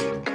[0.00, 0.33] Ja,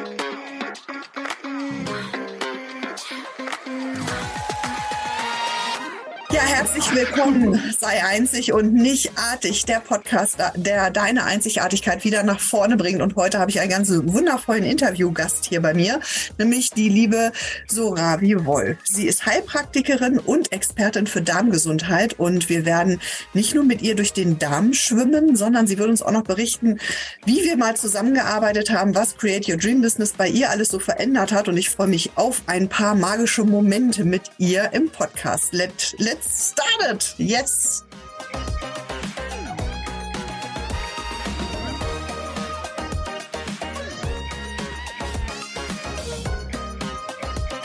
[6.60, 7.74] herzlich willkommen.
[7.80, 9.64] Sei einzig und nicht artig.
[9.64, 13.02] Der Podcast, der deine Einzigartigkeit wieder nach vorne bringt.
[13.02, 16.02] Und heute habe ich einen ganz wundervollen Interviewgast hier bei mir,
[16.38, 17.32] nämlich die liebe
[17.68, 18.78] Soravi Wolf.
[18.84, 22.20] Sie ist Heilpraktikerin und Expertin für Darmgesundheit.
[22.20, 23.00] Und wir werden
[23.34, 26.80] nicht nur mit ihr durch den Darm schwimmen, sondern sie wird uns auch noch berichten,
[27.26, 31.32] wie wir mal zusammengearbeitet haben, was Create Your Dream Business bei ihr alles so verändert
[31.32, 31.48] hat.
[31.48, 35.54] Und ich freue mich auf ein paar magische Momente mit ihr im Podcast.
[35.54, 37.06] Let, let let's started.
[37.18, 37.84] Yes.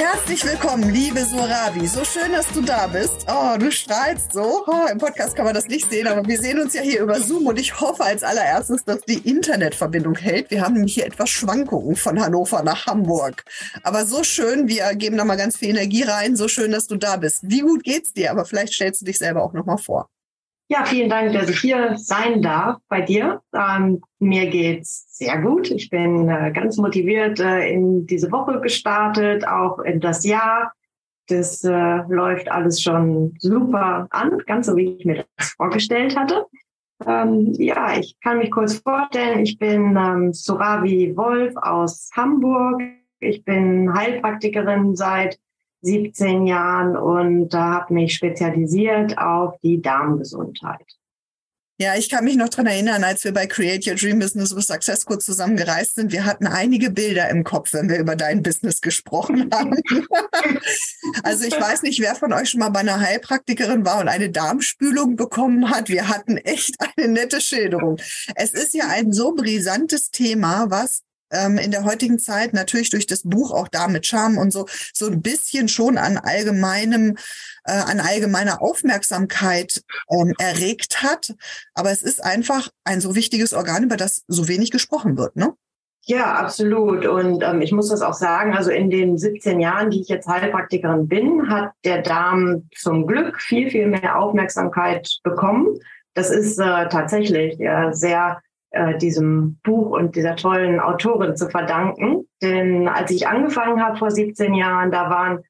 [0.07, 1.87] Herzlich willkommen, liebe Sorabi.
[1.87, 3.25] So schön, dass du da bist.
[3.27, 4.63] Oh, du strahlst so.
[4.67, 7.19] Oh, Im Podcast kann man das nicht sehen, aber wir sehen uns ja hier über
[7.19, 10.51] Zoom und ich hoffe als allererstes, dass die Internetverbindung hält.
[10.51, 13.45] Wir haben nämlich hier etwas Schwankungen von Hannover nach Hamburg.
[13.83, 16.37] Aber so schön, wir geben da mal ganz viel Energie rein.
[16.37, 17.39] So schön, dass du da bist.
[17.41, 18.31] Wie gut geht's dir?
[18.31, 20.11] Aber vielleicht stellst du dich selber auch nochmal vor.
[20.69, 23.43] Ja, vielen Dank, dass ich hier sein darf bei dir.
[23.55, 25.71] Ähm, mir geht's sehr gut.
[25.71, 30.73] Ich bin äh, ganz motiviert äh, in diese Woche gestartet, auch in das Jahr.
[31.29, 36.47] Das äh, läuft alles schon super an, ganz so wie ich mir das vorgestellt hatte.
[37.07, 39.41] Ähm, ja, ich kann mich kurz vorstellen.
[39.41, 42.83] Ich bin ähm, Suravi Wolf aus Hamburg.
[43.21, 45.39] Ich bin Heilpraktikerin seit
[45.85, 50.85] 17 Jahren und äh, habe mich spezialisiert auf die Darmgesundheit.
[51.81, 54.69] Ja, ich kann mich noch dran erinnern, als wir bei Create Your Dream Business with
[54.69, 56.13] Success Code zusammengereist sind.
[56.13, 59.75] Wir hatten einige Bilder im Kopf, wenn wir über dein Business gesprochen haben.
[61.25, 64.31] also ich weiß nicht, wer von euch schon mal bei einer Heilpraktikerin war und eine
[64.31, 65.89] Darmspülung bekommen hat.
[65.89, 67.99] Wir hatten echt eine nette Schilderung.
[68.37, 71.03] Es ist ja ein so brisantes Thema, was
[71.35, 74.67] ähm, in der heutigen Zeit natürlich durch das Buch auch da mit Charme und so
[74.93, 77.17] so ein bisschen schon an allgemeinem
[77.65, 81.35] äh, an allgemeiner Aufmerksamkeit ähm, erregt hat.
[81.75, 85.55] Aber es ist einfach ein so wichtiges Organ, über das so wenig gesprochen wird, ne?
[86.07, 87.07] Ja, absolut.
[87.07, 90.29] Und ähm, ich muss das auch sagen, also in den 17 Jahren, die ich jetzt
[90.29, 95.79] Heilpraktikerin bin, hat der Darm zum Glück viel, viel mehr Aufmerksamkeit bekommen.
[96.13, 98.43] Das ist äh, tatsächlich äh, sehr
[98.75, 102.27] äh, diesem Buch und dieser tollen Autorin zu verdanken.
[102.43, 105.45] Denn als ich angefangen habe vor 17 Jahren, da waren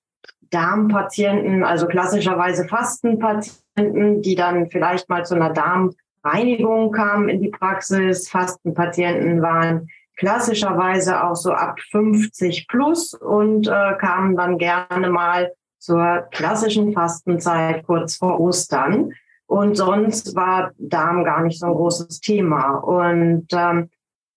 [0.51, 8.29] Darmpatienten, also klassischerweise Fastenpatienten, die dann vielleicht mal zu einer Darmreinigung kamen in die Praxis.
[8.29, 16.29] Fastenpatienten waren klassischerweise auch so ab 50 plus und äh, kamen dann gerne mal zur
[16.31, 19.13] klassischen Fastenzeit kurz vor Ostern.
[19.47, 22.77] Und sonst war Darm gar nicht so ein großes Thema.
[22.79, 23.91] Und ähm,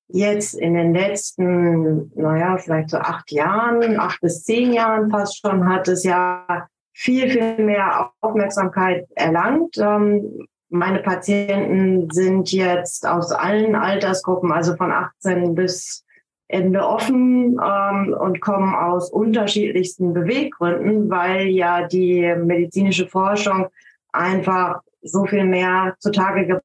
[0.09, 5.68] jetzt in den letzten, naja, vielleicht so acht Jahren, acht bis zehn Jahren fast schon,
[5.69, 9.78] hat es ja viel, viel mehr Aufmerksamkeit erlangt.
[9.78, 16.03] Ähm, meine Patienten sind jetzt aus allen Altersgruppen, also von 18 bis
[16.50, 23.68] Ende offen ähm, und kommen aus unterschiedlichsten Beweggründen, weil ja die medizinische Forschung
[24.12, 26.61] einfach so viel mehr zutage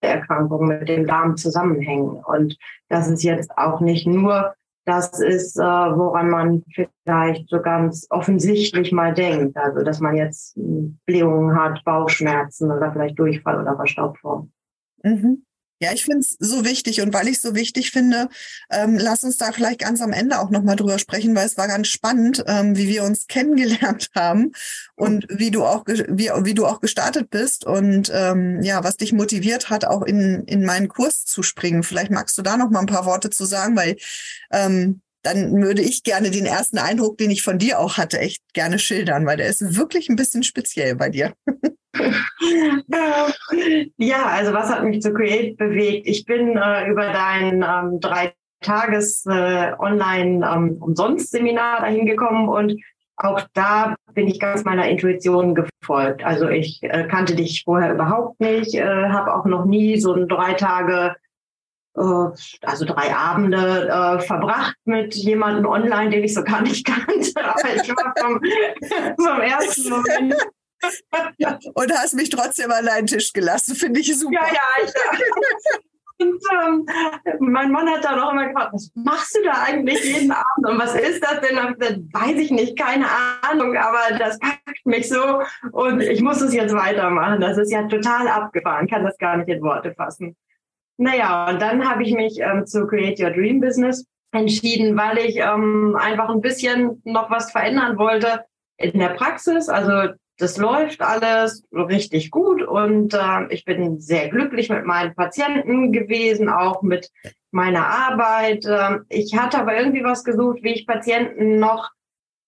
[0.00, 2.22] Erkrankungen mit dem Darm zusammenhängen.
[2.24, 4.54] Und das ist jetzt auch nicht nur
[4.84, 6.62] das ist, äh, woran man
[7.04, 9.56] vielleicht so ganz offensichtlich mal denkt.
[9.56, 10.58] Also, dass man jetzt
[11.06, 14.52] Blähungen hat, Bauchschmerzen oder vielleicht Durchfall oder Verstopfung.
[15.02, 15.44] Mhm.
[15.84, 18.30] Ja, ich finde es so wichtig und weil ich es so wichtig finde,
[18.70, 21.68] ähm, lass uns da vielleicht ganz am Ende auch nochmal drüber sprechen, weil es war
[21.68, 24.52] ganz spannend, ähm, wie wir uns kennengelernt haben
[24.94, 29.12] und wie du auch wie, wie du auch gestartet bist und ähm, ja, was dich
[29.12, 31.82] motiviert hat, auch in, in meinen Kurs zu springen.
[31.82, 33.96] Vielleicht magst du da noch mal ein paar Worte zu sagen, weil
[34.52, 38.42] ähm, dann würde ich gerne den ersten Eindruck, den ich von dir auch hatte, echt
[38.52, 41.32] gerne schildern, weil der ist wirklich ein bisschen speziell bei dir.
[43.96, 46.06] ja, also was hat mich zu Create bewegt?
[46.06, 52.80] Ich bin äh, über dein ähm, drei Tages äh, ähm, dahin gekommen und
[53.16, 56.24] auch da bin ich ganz meiner Intuition gefolgt.
[56.24, 60.26] Also ich äh, kannte dich vorher überhaupt nicht, äh, habe auch noch nie so ein
[60.28, 61.14] drei Tage
[61.94, 67.32] also drei Abende äh, verbracht mit jemandem online, den ich so gar nicht kannte.
[67.36, 68.40] Aber ich war vom,
[69.24, 70.34] vom ersten Moment.
[71.38, 74.34] Ja, und hast mich trotzdem an deinen Tisch gelassen, finde ich super.
[74.34, 74.92] Ja, ja, ich,
[76.16, 76.86] und ähm,
[77.40, 80.78] mein Mann hat dann auch immer gefragt, was machst du da eigentlich jeden Abend und
[80.78, 81.56] was ist das denn?
[81.56, 83.06] Das weiß ich nicht, keine
[83.42, 85.42] Ahnung, aber das packt mich so
[85.72, 87.40] und ich muss es jetzt weitermachen.
[87.40, 90.36] Das ist ja total abgefahren, kann das gar nicht in Worte fassen.
[90.96, 95.36] Naja, und dann habe ich mich ähm, zu Create Your Dream Business entschieden, weil ich
[95.36, 98.44] ähm, einfach ein bisschen noch was verändern wollte
[98.76, 99.68] in der Praxis.
[99.68, 105.92] Also das läuft alles richtig gut und äh, ich bin sehr glücklich mit meinen Patienten
[105.92, 107.10] gewesen, auch mit
[107.52, 108.64] meiner Arbeit.
[108.66, 111.90] Äh, ich hatte aber irgendwie was gesucht, wie ich Patienten noch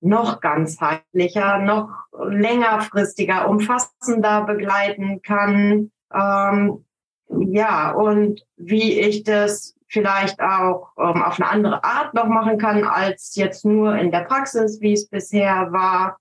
[0.00, 5.90] noch ganzheitlicher, noch längerfristiger, umfassender begleiten kann.
[6.12, 6.84] Ähm,
[7.28, 12.84] ja, und wie ich das vielleicht auch ähm, auf eine andere Art noch machen kann,
[12.84, 16.18] als jetzt nur in der Praxis, wie es bisher war.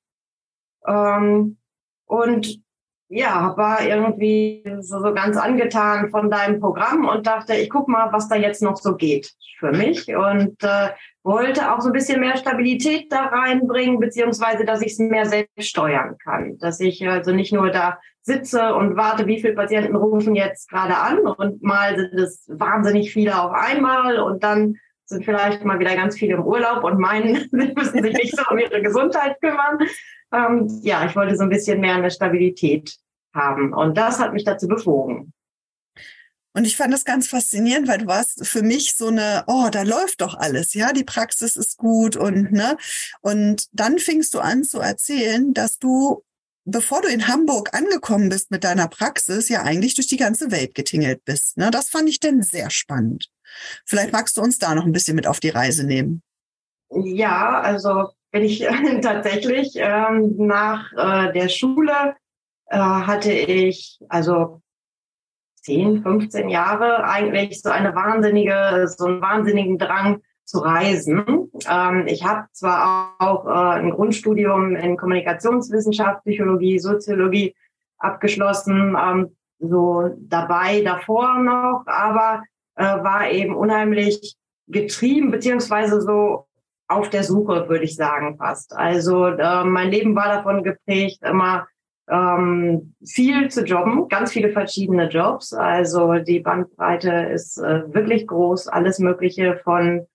[0.86, 1.58] Ähm,
[2.06, 2.60] und
[3.08, 8.12] ja, war irgendwie so, so ganz angetan von deinem Programm und dachte, ich guck mal,
[8.12, 10.90] was da jetzt noch so geht für mich und äh,
[11.24, 15.70] wollte auch so ein bisschen mehr Stabilität da reinbringen, beziehungsweise, dass ich es mehr selbst
[15.70, 20.36] steuern kann, dass ich also nicht nur da sitze und warte, wie viele Patienten rufen
[20.36, 25.64] jetzt gerade an und mal sind es wahnsinnig viele auf einmal und dann sind vielleicht
[25.64, 28.82] mal wieder ganz viele im Urlaub und meinen, sie müssen sich nicht so um ihre
[28.82, 29.78] Gesundheit kümmern.
[30.34, 32.98] Ähm, ja, ich wollte so ein bisschen mehr eine Stabilität
[33.34, 33.74] haben.
[33.74, 35.32] Und das hat mich dazu bewogen.
[36.54, 39.84] Und ich fand das ganz faszinierend, weil du warst für mich so eine, oh, da
[39.84, 42.78] läuft doch alles, ja, die Praxis ist gut und ne.
[43.20, 46.24] Und dann fingst du an zu erzählen, dass du,
[46.66, 50.76] bevor du in Hamburg angekommen bist mit deiner Praxis, ja eigentlich durch die ganze Welt
[50.76, 51.58] getingelt bist.
[51.58, 51.72] Ne?
[51.72, 53.30] Das fand ich denn sehr spannend.
[53.86, 56.22] Vielleicht magst du uns da noch ein bisschen mit auf die Reise nehmen.
[56.90, 58.60] Ja, also bin ich
[59.02, 62.16] tatsächlich ähm, nach äh, der Schule
[62.68, 64.62] äh, hatte ich also
[65.64, 71.50] 10, 15 Jahre eigentlich so eine wahnsinnige, so einen wahnsinnigen Drang zu reisen.
[71.70, 77.56] Ähm, ich habe zwar auch äh, ein Grundstudium in Kommunikationswissenschaft, Psychologie, Soziologie
[77.98, 82.44] abgeschlossen, ähm, so dabei davor noch, aber
[82.76, 84.36] äh, war eben unheimlich
[84.68, 86.48] getrieben, beziehungsweise so
[86.88, 88.76] auf der Suche, würde ich sagen, fast.
[88.76, 91.68] Also äh, mein Leben war davon geprägt, immer
[92.08, 95.54] ähm, viel zu jobben, ganz viele verschiedene Jobs.
[95.54, 100.06] Also die Bandbreite ist äh, wirklich groß, alles Mögliche von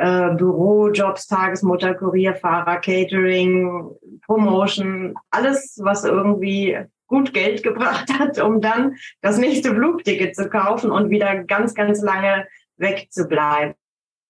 [0.00, 3.90] äh, Bürojobs, Tagesmutter, Kurierfahrer, Catering,
[4.26, 10.90] Promotion, alles, was irgendwie gut Geld gebracht hat, um dann das nächste Flugticket zu kaufen
[10.90, 12.46] und wieder ganz, ganz lange
[12.78, 13.74] wegzubleiben.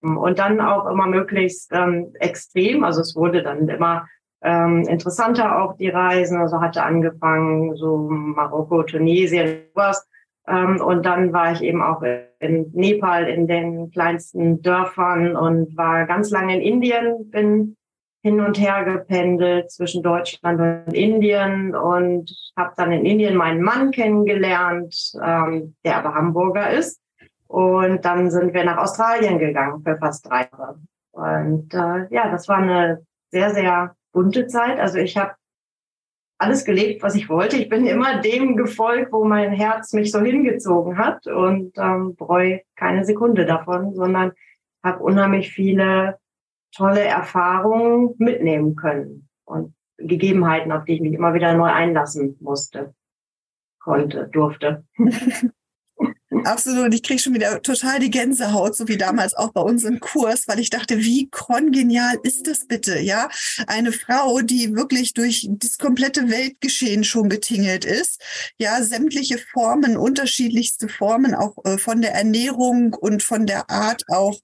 [0.03, 2.85] Und dann auch immer möglichst ähm, extrem.
[2.85, 4.09] Also es wurde dann immer
[4.43, 6.41] ähm, interessanter auch die Reisen.
[6.41, 10.09] Also hatte angefangen so Marokko, Tunesien, was.
[10.51, 12.03] Ähm, und dann war ich eben auch
[12.41, 17.77] in Nepal in den kleinsten Dörfern und war ganz lange in Indien, bin
[18.23, 23.93] hin und her gependelt zwischen Deutschland und Indien und habe dann in Indien meinen Mann
[23.93, 27.01] kennengelernt, ähm, der aber Hamburger ist.
[27.47, 30.79] Und dann sind wir nach Australien gegangen für fast drei Jahre.
[31.13, 34.79] Und äh, ja, das war eine sehr, sehr bunte Zeit.
[34.79, 35.33] Also ich habe
[36.41, 37.59] alles gelebt, was ich wollte.
[37.59, 42.63] Ich bin immer dem gefolgt, wo mein Herz mich so hingezogen hat und ähm, bereue
[42.77, 44.33] keine Sekunde davon, sondern
[44.83, 46.19] habe unheimlich viele
[46.75, 52.95] tolle Erfahrungen mitnehmen können und Gegebenheiten, auf die ich mich immer wieder neu einlassen musste,
[53.79, 54.85] konnte, durfte.
[56.45, 56.95] Absolut.
[56.95, 60.47] Ich kriege schon wieder total die Gänsehaut, so wie damals auch bei uns im Kurs,
[60.47, 62.99] weil ich dachte, wie kongenial ist das bitte?
[63.01, 63.29] Ja,
[63.67, 68.23] eine Frau, die wirklich durch das komplette Weltgeschehen schon getingelt ist.
[68.59, 74.41] Ja, sämtliche Formen, unterschiedlichste Formen, auch äh, von der Ernährung und von der Art auch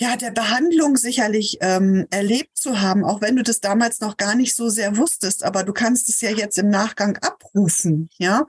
[0.00, 4.36] ja, der Behandlung sicherlich ähm, erlebt zu haben, auch wenn du das damals noch gar
[4.36, 8.46] nicht so sehr wusstest, aber du kannst es ja jetzt im Nachgang abrufen, ja.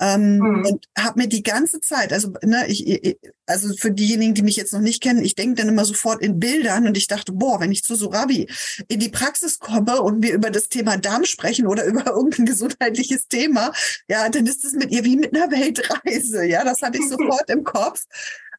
[0.00, 0.66] Ähm, mhm.
[0.66, 4.56] Und habe mir die ganze Zeit, also ne, ich, ich, also für diejenigen, die mich
[4.56, 7.60] jetzt noch nicht kennen, ich denke dann immer sofort in Bildern und ich dachte, boah,
[7.60, 8.48] wenn ich zu Sorabi
[8.88, 13.28] in die Praxis komme und wir über das Thema Darm sprechen oder über irgendein gesundheitliches
[13.28, 13.72] Thema,
[14.08, 17.50] ja, dann ist es mit ihr wie mit einer Weltreise, ja, das hatte ich sofort
[17.50, 18.04] im Kopf.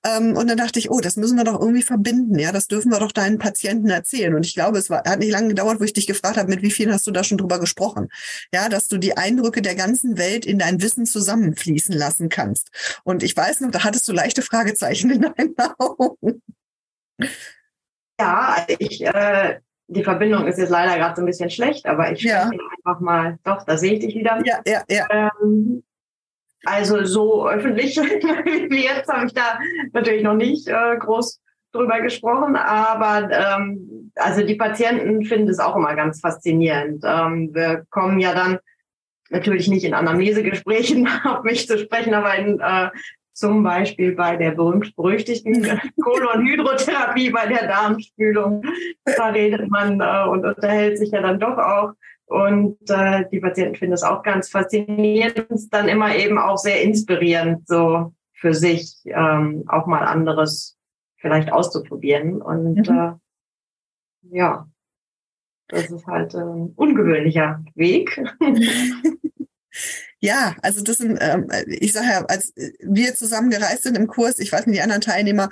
[0.03, 2.39] Ähm, und dann dachte ich, oh, das müssen wir doch irgendwie verbinden.
[2.39, 4.33] Ja, das dürfen wir doch deinen Patienten erzählen.
[4.33, 6.61] Und ich glaube, es war, hat nicht lange gedauert, wo ich dich gefragt habe, mit
[6.63, 8.09] wie vielen hast du da schon drüber gesprochen?
[8.53, 12.71] Ja, dass du die Eindrücke der ganzen Welt in dein Wissen zusammenfließen lassen kannst.
[13.03, 16.41] Und ich weiß noch, da hattest du leichte Fragezeichen in deinen Augen.
[18.19, 22.23] Ja, ich, äh, die Verbindung ist jetzt leider gerade so ein bisschen schlecht, aber ich
[22.23, 22.49] ja.
[22.49, 24.41] einfach mal, doch, da sehe ich dich wieder.
[24.45, 25.31] Ja, ja, ja.
[25.41, 25.83] Ähm,
[26.65, 29.59] also so öffentlich wie jetzt habe ich da
[29.93, 31.41] natürlich noch nicht äh, groß
[31.71, 37.03] drüber gesprochen, aber ähm, also die Patienten finden es auch immer ganz faszinierend.
[37.05, 38.59] Ähm, wir kommen ja dann
[39.29, 42.89] natürlich nicht in Anamnesegesprächen auf mich zu sprechen, aber in äh,
[43.33, 48.63] zum Beispiel bei der berühmt-berüchtigten Kolonhydrotherapie, bei der Darmspülung.
[49.05, 51.93] Da redet man äh, und unterhält sich ja dann doch auch.
[52.31, 57.67] Und äh, die Patienten finden es auch ganz faszinierend, dann immer eben auch sehr inspirierend,
[57.67, 60.77] so für sich ähm, auch mal anderes
[61.17, 62.41] vielleicht auszuprobieren.
[62.41, 63.19] Und mhm.
[64.31, 64.65] äh, ja,
[65.67, 68.23] das ist halt ein ungewöhnlicher Weg.
[70.23, 74.37] Ja, also das sind, ähm, ich sage ja, als wir zusammen gereist sind im Kurs,
[74.37, 75.49] ich weiß nicht, die anderen Teilnehmer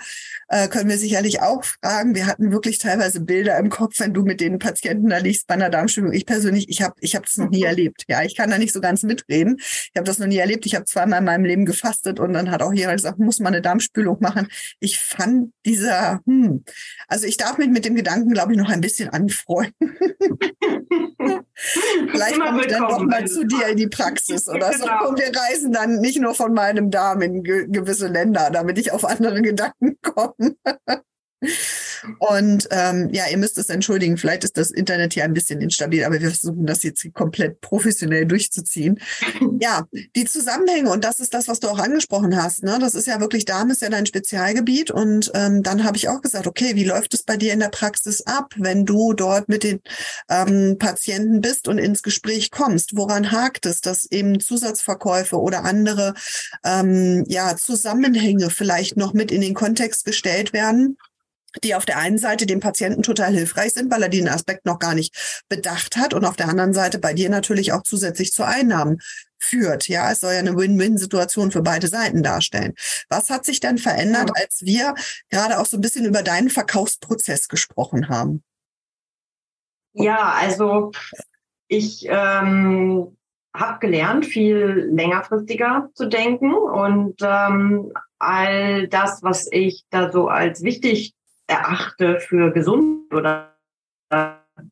[0.48, 2.14] äh, können wir sicherlich auch fragen.
[2.14, 5.56] Wir hatten wirklich teilweise Bilder im Kopf, wenn du mit den Patienten da liegst bei
[5.56, 6.14] einer Darmspülung.
[6.14, 8.06] Ich persönlich, ich habe ich hab das noch nie erlebt.
[8.08, 9.58] Ja, ich kann da nicht so ganz mitreden.
[9.58, 10.68] Ich habe das noch nie erlebt.
[10.68, 13.54] Ich habe zweimal in meinem Leben gefastet und dann hat auch jeder gesagt, muss man
[13.54, 14.50] eine Darmspülung machen.
[14.80, 16.64] Ich fand dieser, hm,
[17.08, 19.74] also ich darf mich mit dem Gedanken, glaube ich, noch ein bisschen anfreunden.
[21.60, 24.86] Vielleicht komme ich dann doch mal zu dir in die Praxis oder so.
[24.86, 25.10] Genau.
[25.10, 28.92] Und wir reisen dann nicht nur von meinem Darm in ge gewisse Länder, damit ich
[28.92, 30.56] auf andere Gedanken komme.
[32.20, 36.04] Und ähm, ja, ihr müsst es entschuldigen, vielleicht ist das Internet hier ein bisschen instabil,
[36.04, 39.00] aber wir versuchen das jetzt komplett professionell durchzuziehen.
[39.62, 42.78] Ja, die Zusammenhänge, und das ist das, was du auch angesprochen hast, ne?
[42.80, 44.90] Das ist ja wirklich, Darm ist ja dein Spezialgebiet.
[44.90, 47.70] Und ähm, dann habe ich auch gesagt, okay, wie läuft es bei dir in der
[47.70, 49.82] Praxis ab, wenn du dort mit den
[50.30, 52.96] ähm, Patienten bist und ins Gespräch kommst?
[52.96, 56.14] Woran hakt es, dass eben Zusatzverkäufe oder andere
[56.64, 60.98] ähm, ja, Zusammenhänge vielleicht noch mit in den Kontext gestellt werden?
[61.64, 64.80] Die auf der einen Seite dem Patienten total hilfreich sind, weil er den Aspekt noch
[64.80, 68.44] gar nicht bedacht hat und auf der anderen Seite bei dir natürlich auch zusätzlich zu
[68.44, 69.00] Einnahmen
[69.40, 69.88] führt.
[69.88, 72.74] Ja, es soll ja eine Win-Win-Situation für beide Seiten darstellen.
[73.10, 74.94] Was hat sich denn verändert, als wir
[75.30, 78.44] gerade auch so ein bisschen über deinen Verkaufsprozess gesprochen haben?
[79.94, 80.92] Ja, also
[81.68, 83.18] ich ähm,
[83.56, 90.62] habe gelernt, viel längerfristiger zu denken und ähm, all das, was ich da so als
[90.62, 91.14] wichtig
[91.50, 93.56] erachte für gesund oder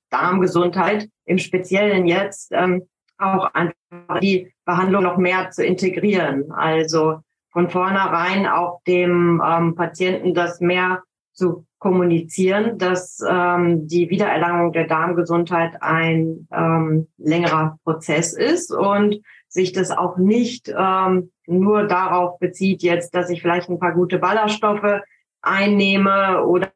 [0.10, 6.52] Darmgesundheit, im Speziellen jetzt ähm, auch einfach die Behandlung noch mehr zu integrieren.
[6.52, 7.20] Also
[7.52, 11.04] von vornherein auch dem ähm, Patienten das mehr
[11.34, 19.72] zu kommunizieren, dass ähm, die Wiedererlangung der Darmgesundheit ein ähm, längerer Prozess ist und sich
[19.72, 25.02] das auch nicht ähm, nur darauf bezieht jetzt, dass ich vielleicht ein paar gute Ballaststoffe
[25.42, 26.72] einnehme oder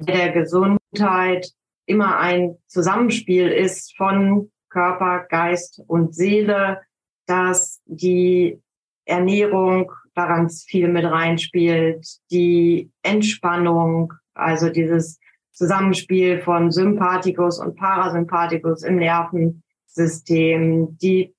[0.00, 1.48] der Gesundheit
[1.86, 6.80] immer ein Zusammenspiel ist von Körper, Geist und Seele,
[7.26, 8.60] dass die
[9.04, 15.18] Ernährung daran viel mit reinspielt, die Entspannung, also dieses
[15.52, 21.35] Zusammenspiel von Sympathikus und Parasympathikus im Nervensystem, die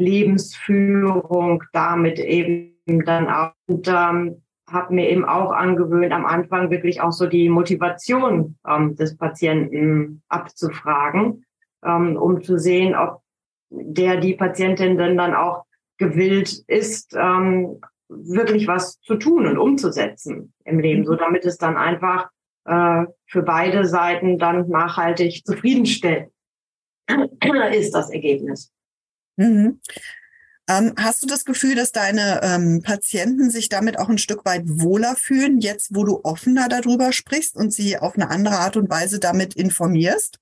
[0.00, 3.52] Lebensführung damit eben dann auch.
[3.66, 8.96] Und ähm, habe mir eben auch angewöhnt, am Anfang wirklich auch so die Motivation ähm,
[8.96, 11.44] des Patienten abzufragen,
[11.84, 13.22] ähm, um zu sehen, ob
[13.70, 15.64] der, die Patientin denn dann auch
[15.98, 21.76] gewillt ist, ähm, wirklich was zu tun und umzusetzen im Leben, so damit es dann
[21.76, 22.28] einfach
[22.64, 26.30] äh, für beide Seiten dann nachhaltig zufriedenstellend
[27.72, 28.72] ist das Ergebnis.
[29.40, 29.80] Mhm.
[30.68, 34.62] Ähm, hast du das Gefühl, dass deine ähm, Patienten sich damit auch ein Stück weit
[34.66, 38.88] wohler fühlen, jetzt wo du offener darüber sprichst und sie auf eine andere Art und
[38.88, 40.38] Weise damit informierst?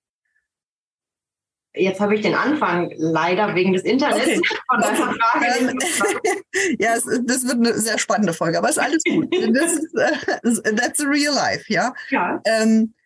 [1.75, 4.27] Jetzt habe ich den Anfang leider wegen des Internets.
[4.27, 4.41] Okay.
[4.69, 5.19] Von okay.
[5.21, 5.79] Frage ähm,
[6.79, 9.33] ja, es, das wird eine sehr spannende Folge, aber ist alles gut.
[9.55, 9.95] das ist,
[10.59, 11.95] uh, that's real life, ja.
[12.11, 12.41] ja.
[12.45, 12.98] Ähm, äh,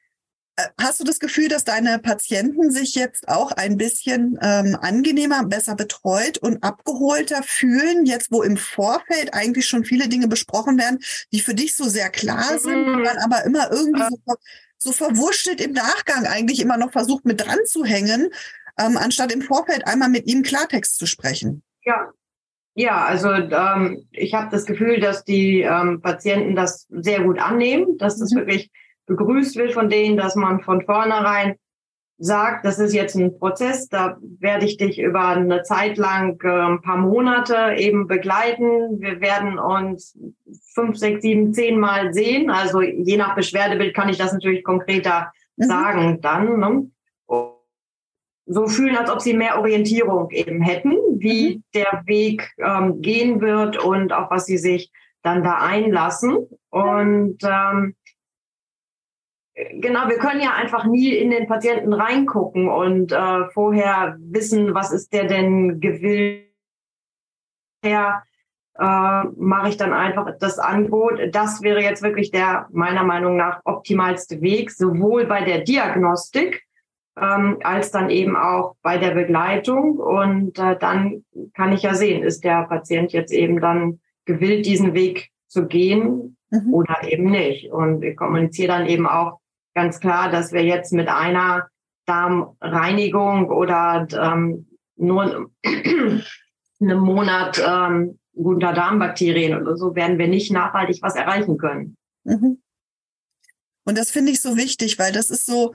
[0.78, 5.74] hast du das Gefühl, dass deine Patienten sich jetzt auch ein bisschen ähm, angenehmer, besser
[5.74, 10.98] betreut und abgeholter fühlen, jetzt wo im Vorfeld eigentlich schon viele Dinge besprochen werden,
[11.32, 13.04] die für dich so sehr klar sind, mhm.
[13.04, 14.34] dann aber immer irgendwie so,
[14.78, 18.28] so verwurschtelt im Nachgang eigentlich immer noch versucht mit dran zu hängen,
[18.78, 21.62] ähm, anstatt im Vorfeld einmal mit ihm Klartext zu sprechen?
[21.84, 22.10] Ja,
[22.74, 27.98] ja, also ähm, ich habe das Gefühl, dass die ähm, Patienten das sehr gut annehmen,
[27.98, 28.38] dass das mhm.
[28.38, 28.70] wirklich
[29.16, 31.56] begrüßt wird von denen, dass man von vornherein
[32.18, 36.48] sagt, das ist jetzt ein Prozess, da werde ich dich über eine Zeit lang äh,
[36.48, 39.00] ein paar Monate eben begleiten.
[39.00, 40.16] Wir werden uns
[40.72, 42.48] fünf, sechs, sieben, zehn Mal sehen.
[42.48, 45.64] Also je nach Beschwerdebild kann ich das natürlich konkreter mhm.
[45.64, 46.60] sagen dann.
[46.60, 46.90] Ne?
[48.46, 51.64] So fühlen, als ob sie mehr Orientierung eben hätten, wie mhm.
[51.74, 54.92] der Weg ähm, gehen wird und auf was sie sich
[55.22, 56.48] dann da einlassen.
[56.70, 57.96] Und ähm,
[59.54, 64.92] genau, wir können ja einfach nie in den Patienten reingucken und äh, vorher wissen, was
[64.92, 66.48] ist der denn gewillt.
[67.84, 68.22] Her
[68.78, 71.20] äh, mache ich dann einfach das Angebot.
[71.32, 76.64] Das wäre jetzt wirklich der meiner Meinung nach optimalste Weg, sowohl bei der Diagnostik
[77.20, 79.98] ähm, als dann eben auch bei der Begleitung.
[79.98, 84.94] Und äh, dann kann ich ja sehen, ist der Patient jetzt eben dann gewillt, diesen
[84.94, 86.72] Weg zu gehen mhm.
[86.72, 87.70] oder eben nicht.
[87.70, 89.41] Und ich kommuniziere dann eben auch
[89.74, 91.68] ganz klar, dass wir jetzt mit einer
[92.06, 100.98] Darmreinigung oder ähm, nur einem Monat ähm, guter Darmbakterien oder so werden wir nicht nachhaltig
[101.02, 101.96] was erreichen können.
[102.24, 102.62] Mhm.
[103.84, 105.74] Und das finde ich so wichtig, weil das ist so,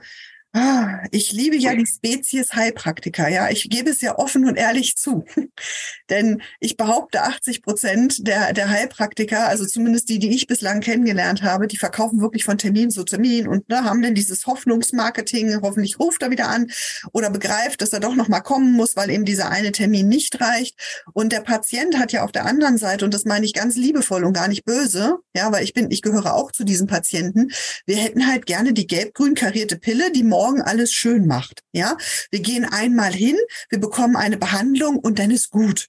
[1.10, 3.50] ich liebe ja die Spezies Heilpraktiker, ja.
[3.50, 5.24] Ich gebe es ja offen und ehrlich zu.
[6.10, 11.42] Denn ich behaupte, 80 Prozent der, der Heilpraktiker, also zumindest die, die ich bislang kennengelernt
[11.42, 15.98] habe, die verkaufen wirklich von Termin zu Termin und ne, haben dann dieses Hoffnungsmarketing, hoffentlich
[15.98, 16.70] ruft er wieder an
[17.12, 21.04] oder begreift, dass er doch nochmal kommen muss, weil eben dieser eine Termin nicht reicht.
[21.12, 24.24] Und der Patient hat ja auf der anderen Seite, und das meine ich ganz liebevoll
[24.24, 27.50] und gar nicht böse, ja, weil ich bin, ich gehöre auch zu diesen Patienten,
[27.84, 31.62] wir hätten halt gerne die gelb-grün karierte Pille, die morgen alles schön macht.
[31.72, 31.96] Ja,
[32.30, 33.36] wir gehen einmal hin,
[33.68, 35.88] wir bekommen eine Behandlung und dann ist gut.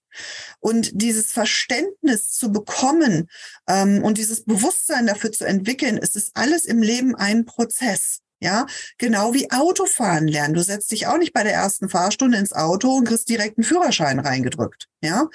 [0.60, 3.28] Und dieses Verständnis zu bekommen
[3.68, 8.22] ähm, und dieses Bewusstsein dafür zu entwickeln, es ist alles im Leben ein Prozess.
[8.42, 8.68] Ja,
[8.98, 10.54] genau wie Autofahren lernen.
[10.54, 13.66] Du setzt dich auch nicht bei der ersten Fahrstunde ins Auto und kriegst direkt einen
[13.66, 14.88] Führerschein reingedrückt.
[15.02, 15.28] Ja,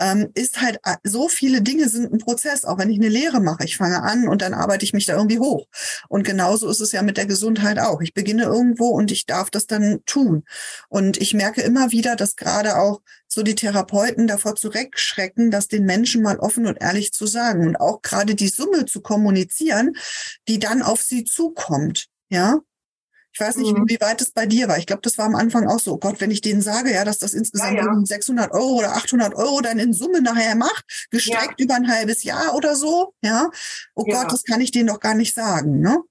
[0.00, 2.64] ähm, ist halt äh, so viele Dinge sind ein Prozess.
[2.64, 5.16] Auch wenn ich eine Lehre mache, ich fange an und dann arbeite ich mich da
[5.16, 5.66] irgendwie hoch.
[6.08, 8.00] Und genauso ist es ja mit der Gesundheit auch.
[8.00, 10.44] Ich beginne irgendwo und ich darf das dann tun.
[10.88, 15.84] Und ich merke immer wieder, dass gerade auch so die Therapeuten davor zurückschrecken, das den
[15.84, 19.94] Menschen mal offen und ehrlich zu sagen und auch gerade die Summe zu kommunizieren,
[20.48, 22.08] die dann auf sie zukommt.
[22.28, 22.60] Ja.
[23.32, 23.84] Ich weiß nicht, mhm.
[23.86, 24.78] wie weit es bei dir war.
[24.78, 25.92] Ich glaube, das war am Anfang auch so.
[25.92, 28.00] Oh Gott, wenn ich denen sage, ja, dass das insgesamt ja, ja.
[28.02, 31.64] 600 Euro oder 800 Euro dann in Summe nachher macht, gestreckt ja.
[31.64, 33.50] über ein halbes Jahr oder so, ja.
[33.94, 36.02] Oh Gott, das kann ich denen doch gar nicht sagen, ne?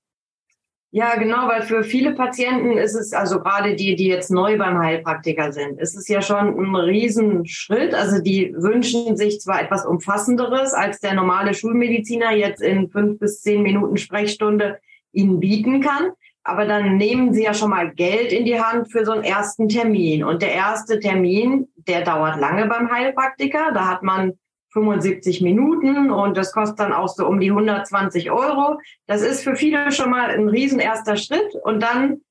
[0.92, 4.78] Ja, genau, weil für viele Patienten ist es, also gerade die, die jetzt neu beim
[4.78, 7.94] Heilpraktiker sind, ist es ja schon ein Riesenschritt.
[7.94, 13.42] Also die wünschen sich zwar etwas Umfassenderes, als der normale Schulmediziner jetzt in fünf bis
[13.42, 14.80] zehn Minuten Sprechstunde
[15.16, 16.12] ihnen bieten kann.
[16.44, 19.68] Aber dann nehmen sie ja schon mal Geld in die Hand für so einen ersten
[19.68, 20.24] Termin.
[20.24, 23.72] Und der erste Termin, der dauert lange beim Heilpraktiker.
[23.74, 24.34] Da hat man
[24.74, 28.80] 75 Minuten und das kostet dann auch so um die 120 Euro.
[29.08, 31.56] Das ist für viele schon mal ein riesen erster Schritt.
[31.64, 32.22] Und dann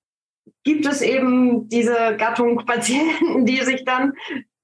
[0.62, 4.12] gibt es eben diese Gattung Patienten, die sich dann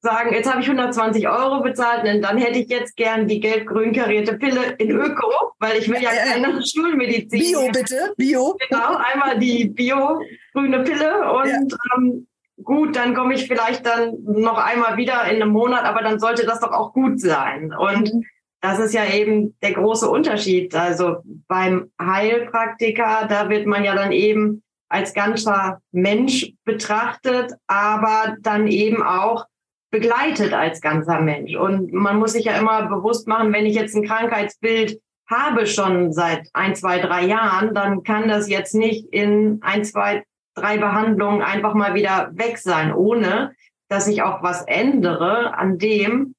[0.03, 3.93] sagen, jetzt habe ich 120 Euro bezahlt und dann hätte ich jetzt gern die gelb-grün
[3.93, 7.39] karierte Pille in Öko, weil ich will ja keine Schulmedizin.
[7.39, 8.57] Bio bitte, Bio.
[8.69, 11.97] Genau, einmal die Bio-grüne Pille und ja.
[11.97, 12.27] ähm,
[12.63, 16.47] gut, dann komme ich vielleicht dann noch einmal wieder in einem Monat, aber dann sollte
[16.47, 17.75] das doch auch gut sein.
[17.75, 18.25] Und mhm.
[18.61, 20.75] das ist ja eben der große Unterschied.
[20.75, 28.67] Also beim Heilpraktiker, da wird man ja dann eben als ganzer Mensch betrachtet, aber dann
[28.67, 29.47] eben auch
[29.91, 31.55] begleitet als ganzer Mensch.
[31.57, 36.13] Und man muss sich ja immer bewusst machen, wenn ich jetzt ein Krankheitsbild habe schon
[36.13, 40.25] seit ein, zwei, drei Jahren, dann kann das jetzt nicht in ein, zwei,
[40.55, 43.53] drei Behandlungen einfach mal wieder weg sein, ohne
[43.89, 46.35] dass ich auch was ändere an dem,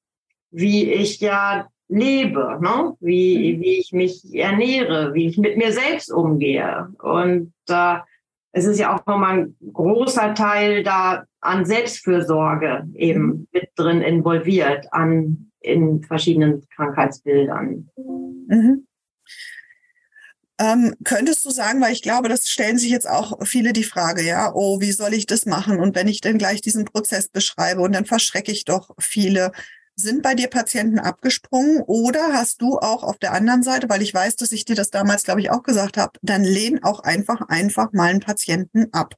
[0.52, 2.96] wie ich ja lebe, ne?
[3.00, 6.90] wie, wie ich mich ernähre, wie ich mit mir selbst umgehe.
[7.02, 7.98] Und äh,
[8.54, 13.48] es ist ja auch nochmal ein großer Teil da an Selbstfürsorge eben mhm.
[13.52, 17.90] mit drin involviert, an in verschiedenen Krankheitsbildern.
[17.96, 18.88] Mhm.
[20.60, 24.24] Ähm, könntest du sagen, weil ich glaube, das stellen sich jetzt auch viele die Frage,
[24.24, 25.80] ja, oh, wie soll ich das machen?
[25.80, 29.52] Und wenn ich dann gleich diesen Prozess beschreibe und dann verschrecke ich doch viele.
[29.96, 34.14] Sind bei dir Patienten abgesprungen oder hast du auch auf der anderen Seite, weil ich
[34.14, 37.42] weiß, dass ich dir das damals, glaube ich, auch gesagt habe, dann lehn auch einfach,
[37.50, 39.16] einfach mal einen Patienten ab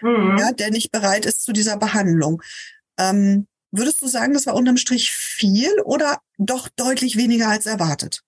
[0.00, 0.36] mhm.
[0.38, 2.42] ja, der nicht bereit ist zu dieser Behandlung.
[2.98, 8.22] Ähm, würdest du sagen, das war unterm Strich viel oder doch deutlich weniger als erwartet?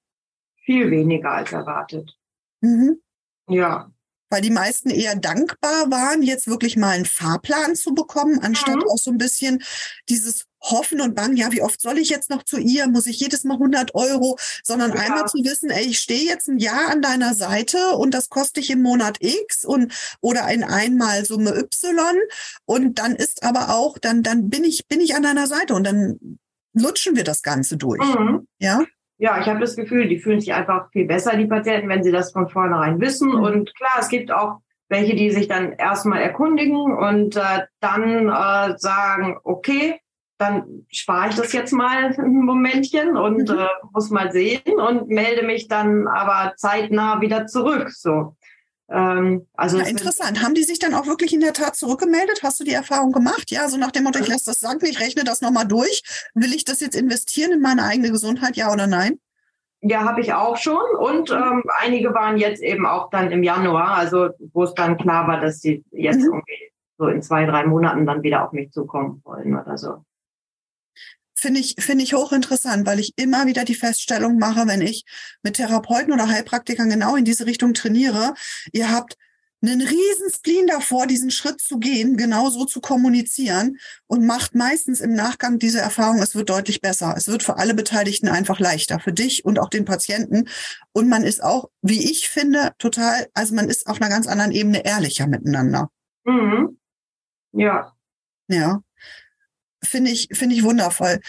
[0.65, 2.17] Viel weniger als erwartet.
[2.61, 3.01] Mhm.
[3.49, 3.91] Ja.
[4.31, 8.89] Weil die meisten eher dankbar waren, jetzt wirklich mal einen Fahrplan zu bekommen, anstatt mhm.
[8.89, 9.63] auch so ein bisschen
[10.09, 12.89] dieses Hoffen und Bangen, ja, wie oft soll ich jetzt noch zu ihr?
[12.89, 14.39] Muss ich jedes Mal 100 Euro?
[14.63, 15.01] Sondern ja.
[15.01, 18.57] einmal zu wissen, ey, ich stehe jetzt ein Jahr an deiner Seite und das kostet
[18.57, 22.17] dich im Monat X und oder in einmal Summe Y
[22.65, 25.85] und dann ist aber auch, dann, dann bin ich, bin ich an deiner Seite und
[25.85, 26.39] dann
[26.73, 28.03] lutschen wir das Ganze durch.
[28.03, 28.47] Mhm.
[28.59, 28.83] Ja.
[29.19, 32.13] Ja, ich habe das Gefühl, die fühlen sich einfach viel besser, die Patienten, wenn sie
[32.13, 33.29] das von vornherein wissen.
[33.29, 33.43] Mhm.
[33.43, 38.77] Und klar, es gibt auch welche, die sich dann erstmal erkundigen und äh, dann äh,
[38.79, 40.01] sagen, okay,
[40.39, 43.59] dann spare ich das jetzt mal ein Momentchen und mhm.
[43.59, 47.91] äh, muss mal sehen und melde mich dann aber zeitnah wieder zurück.
[47.91, 48.37] So.
[48.89, 50.43] Ähm, also ja, interessant.
[50.43, 52.41] Haben die sich dann auch wirklich in der Tat zurückgemeldet?
[52.43, 53.51] Hast du die Erfahrung gemacht?
[53.51, 56.03] Ja, so nach dem Motto, ich lasse das sagen, ich rechne das nochmal durch.
[56.35, 59.19] Will ich das jetzt investieren in meine eigene Gesundheit, ja oder nein?
[59.81, 60.83] Ja, habe ich auch schon.
[60.99, 61.37] Und mhm.
[61.37, 65.41] ähm, einige waren jetzt eben auch dann im Januar, also wo es dann klar war,
[65.41, 66.25] dass sie jetzt mhm.
[66.25, 70.05] irgendwie so in zwei, drei Monaten dann wieder auf mich zukommen wollen oder so
[71.45, 75.05] finde ich, finde ich hochinteressant, weil ich immer wieder die Feststellung mache, wenn ich
[75.43, 78.33] mit Therapeuten oder Heilpraktikern genau in diese Richtung trainiere,
[78.73, 79.19] ihr habt
[79.61, 83.77] einen riesen Spleen davor, diesen Schritt zu gehen, genau so zu kommunizieren
[84.07, 87.15] und macht meistens im Nachgang diese Erfahrung, es wird deutlich besser.
[87.17, 90.49] Es wird für alle Beteiligten einfach leichter, für dich und auch den Patienten.
[90.93, 94.53] Und man ist auch, wie ich finde, total, also man ist auf einer ganz anderen
[94.53, 95.91] Ebene ehrlicher miteinander.
[96.25, 96.79] Mhm.
[97.53, 97.93] Ja.
[98.49, 98.83] Ja
[99.85, 101.21] finde ich, finde ich wundervoll.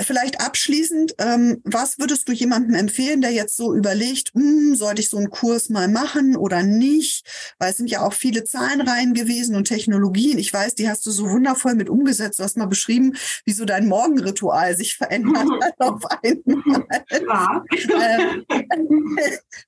[0.00, 5.10] Vielleicht abschließend, ähm, was würdest du jemandem empfehlen, der jetzt so überlegt, hm, sollte ich
[5.10, 7.54] so einen Kurs mal machen oder nicht?
[7.58, 10.38] Weil es sind ja auch viele Zahlenreihen gewesen und Technologien.
[10.38, 12.38] Ich weiß, die hast du so wundervoll mit umgesetzt.
[12.38, 13.14] Du hast mal beschrieben,
[13.44, 16.86] wie so dein Morgenritual sich verändert hat auf einmal.
[17.10, 17.64] Ja.
[17.78, 18.46] Ähm,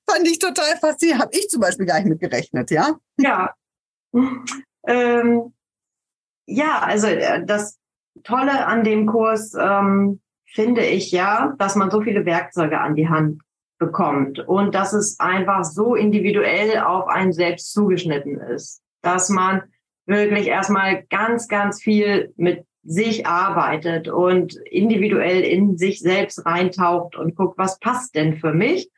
[0.09, 1.21] fand ich total faszinierend.
[1.21, 2.99] Habe ich zum Beispiel gar nicht mit gerechnet, ja?
[3.17, 3.53] Ja.
[4.87, 5.53] Ähm,
[6.45, 7.79] ja, also äh, das
[8.23, 13.09] Tolle an dem Kurs ähm, finde ich ja, dass man so viele Werkzeuge an die
[13.09, 13.41] Hand
[13.77, 19.63] bekommt und dass es einfach so individuell auf einen selbst zugeschnitten ist, dass man
[20.05, 27.35] wirklich erstmal ganz, ganz viel mit sich arbeitet und individuell in sich selbst reintaucht und
[27.35, 28.89] guckt, was passt denn für mich?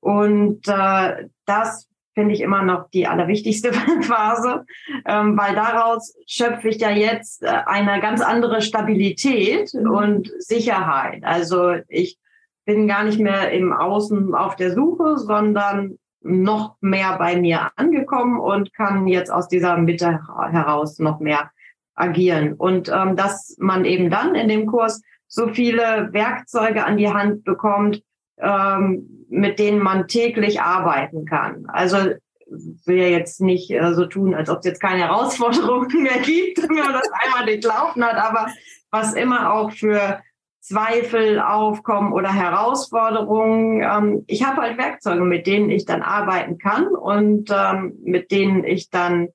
[0.00, 3.72] Und äh, das finde ich immer noch die allerwichtigste
[4.02, 4.64] Phase,
[5.06, 9.90] ähm, weil daraus schöpfe ich ja jetzt äh, eine ganz andere Stabilität mhm.
[9.90, 11.24] und Sicherheit.
[11.24, 12.18] Also ich
[12.64, 18.38] bin gar nicht mehr im Außen auf der Suche, sondern noch mehr bei mir angekommen
[18.38, 20.20] und kann jetzt aus dieser Mitte
[20.50, 21.50] heraus noch mehr
[21.94, 22.54] agieren.
[22.54, 27.44] Und ähm, dass man eben dann in dem Kurs so viele Werkzeuge an die Hand
[27.44, 28.02] bekommt,
[28.42, 31.66] ähm, mit denen man täglich arbeiten kann.
[31.68, 31.96] Also
[32.84, 36.58] will ja jetzt nicht äh, so tun, als ob es jetzt keine Herausforderungen mehr gibt,
[36.58, 38.48] wenn man das einmal durchlaufen hat, aber
[38.90, 40.20] was immer auch für
[40.60, 43.82] Zweifel aufkommen oder Herausforderungen.
[43.82, 48.62] Ähm, ich habe halt Werkzeuge, mit denen ich dann arbeiten kann und ähm, mit denen
[48.64, 49.28] ich dann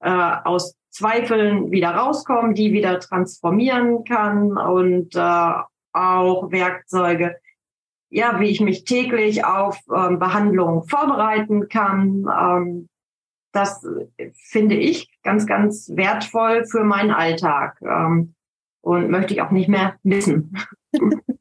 [0.00, 5.52] äh, aus Zweifeln wieder rauskomme, die wieder transformieren kann und äh,
[5.92, 7.36] auch Werkzeuge,
[8.12, 12.26] ja, wie ich mich täglich auf ähm, Behandlungen vorbereiten kann.
[12.38, 12.88] Ähm,
[13.52, 13.86] das
[14.34, 18.34] finde ich ganz, ganz wertvoll für meinen Alltag ähm,
[18.82, 20.56] und möchte ich auch nicht mehr missen.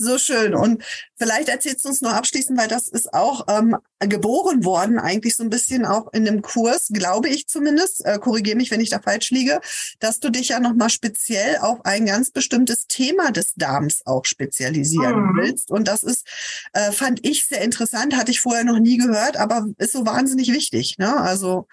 [0.00, 0.54] So schön.
[0.54, 0.84] Und
[1.16, 5.42] vielleicht erzählst du uns noch abschließend, weil das ist auch ähm, geboren worden, eigentlich so
[5.42, 9.00] ein bisschen auch in dem Kurs, glaube ich zumindest, äh, korrigiere mich, wenn ich da
[9.00, 9.60] falsch liege,
[9.98, 15.32] dass du dich ja nochmal speziell auf ein ganz bestimmtes Thema des Darms auch spezialisieren
[15.32, 15.36] mhm.
[15.36, 15.72] willst.
[15.72, 16.28] Und das ist,
[16.74, 20.52] äh, fand ich sehr interessant, hatte ich vorher noch nie gehört, aber ist so wahnsinnig
[20.52, 20.96] wichtig.
[20.98, 21.20] Ne?
[21.20, 21.66] Also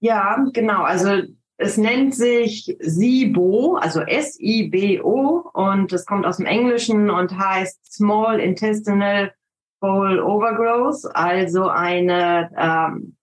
[0.00, 0.82] ja, genau.
[0.82, 1.22] Also
[1.60, 8.40] es nennt sich SIBO, also S-I-B-O und es kommt aus dem Englischen und heißt Small
[8.40, 9.32] Intestinal
[9.80, 13.16] Bowel Overgrowth, also eine, ähm,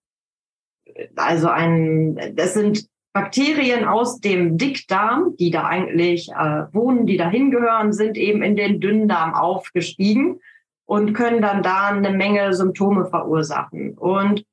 [1.16, 7.28] also ein, das sind Bakterien aus dem Dickdarm, die da eigentlich äh, wohnen, die da
[7.28, 10.38] hingehören, sind eben in den Dünndarm aufgestiegen
[10.84, 13.98] und können dann da eine Menge Symptome verursachen.
[13.98, 14.44] Und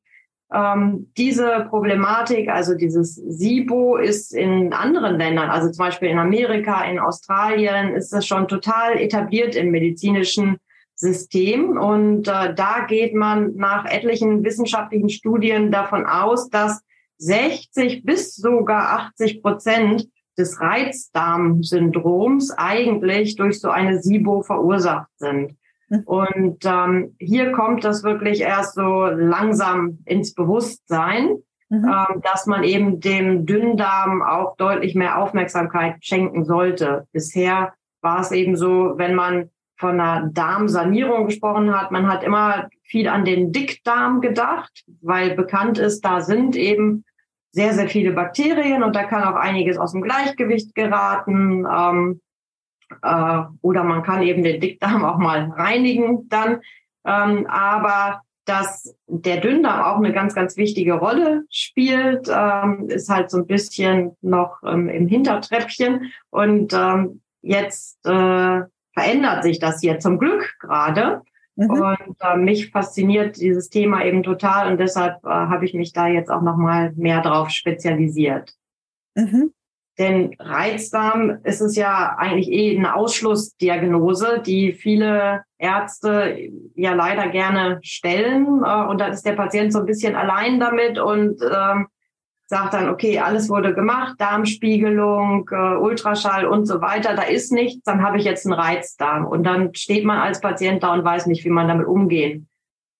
[0.53, 6.84] ähm, diese Problematik, also dieses SIBO, ist in anderen Ländern, also zum Beispiel in Amerika,
[6.86, 10.58] in Australien, ist das schon total etabliert im medizinischen
[10.95, 11.77] System.
[11.77, 16.81] Und äh, da geht man nach etlichen wissenschaftlichen Studien davon aus, dass
[17.17, 25.55] 60 bis sogar 80 Prozent des Reizdarmsyndroms eigentlich durch so eine SIBO verursacht sind.
[26.05, 31.37] Und ähm, hier kommt das wirklich erst so langsam ins Bewusstsein,
[31.69, 31.85] mhm.
[31.85, 37.07] ähm, dass man eben dem Dünndarm auch deutlich mehr Aufmerksamkeit schenken sollte.
[37.11, 42.69] Bisher war es eben so, wenn man von einer Darmsanierung gesprochen hat, man hat immer
[42.83, 47.03] viel an den Dickdarm gedacht, weil bekannt ist, da sind eben
[47.51, 51.65] sehr, sehr viele Bakterien und da kann auch einiges aus dem Gleichgewicht geraten.
[51.65, 52.21] Ähm,
[53.01, 56.61] Äh, oder man kann eben den Dickdarm auch mal reinigen dann.
[57.05, 63.31] Ähm, aber dass der Dünndarm auch eine ganz, ganz wichtige Rolle spielt, ähm, ist halt
[63.31, 66.11] so ein bisschen noch ähm, im Hintertreppchen.
[66.29, 68.61] Und ähm, jetzt äh,
[68.93, 71.23] verändert sich das hier zum Glück gerade.
[71.55, 71.69] Mhm.
[71.69, 76.07] Und äh, mich fasziniert dieses Thema eben total und deshalb äh, habe ich mich da
[76.07, 78.53] jetzt auch noch mal mehr drauf spezialisiert.
[79.15, 79.53] Mhm.
[79.97, 86.38] Denn Reizdarm ist es ja eigentlich eh eine Ausschlussdiagnose, die viele Ärzte
[86.75, 88.63] ja leider gerne stellen.
[88.63, 91.88] Äh, und dann ist der Patient so ein bisschen allein damit und ähm,
[92.47, 97.84] sagt dann, okay, alles wurde gemacht, Darmspiegelung, äh, Ultraschall und so weiter, da ist nichts,
[97.86, 99.25] dann habe ich jetzt einen Reizdarm.
[99.25, 102.47] Und dann steht man als Patient da und weiß nicht, wie man damit umgehen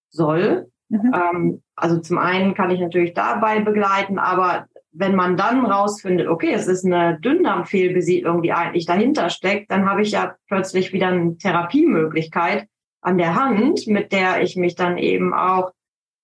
[0.08, 0.68] soll.
[0.88, 1.12] Mhm.
[1.14, 4.66] Ähm, also zum einen kann ich natürlich dabei begleiten, aber
[4.98, 10.02] wenn man dann rausfindet, okay, es ist eine Dünndarmfehlbesiedlung, die eigentlich dahinter steckt, dann habe
[10.02, 12.66] ich ja plötzlich wieder eine Therapiemöglichkeit
[13.02, 15.72] an der Hand, mit der ich mich dann eben auch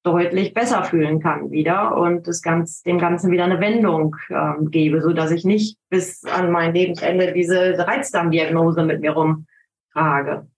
[0.05, 5.01] deutlich besser fühlen kann wieder und das ganz, dem Ganzen wieder eine Wendung ähm, gebe,
[5.01, 10.49] so dass ich nicht bis an mein Lebensende diese Reizdarmdiagnose mit mir rumtrage.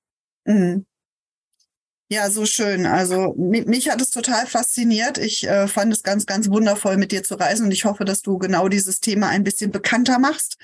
[0.47, 0.87] Mhm.
[2.11, 2.85] Ja, so schön.
[2.85, 5.17] Also mich hat es total fasziniert.
[5.17, 8.21] Ich äh, fand es ganz, ganz wundervoll, mit dir zu reisen und ich hoffe, dass
[8.21, 10.59] du genau dieses Thema ein bisschen bekannter machst.